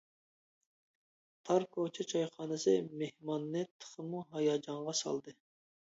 [1.49, 5.41] تار كوچا چايخانىسى مېھماننى تېخىمۇ ھاياجانغا سالدى.